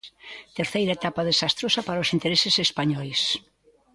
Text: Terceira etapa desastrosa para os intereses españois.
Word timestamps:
Terceira 0.57 0.95
etapa 0.99 1.27
desastrosa 1.29 1.81
para 1.87 2.03
os 2.03 2.11
intereses 2.15 2.55
españois. 2.67 3.21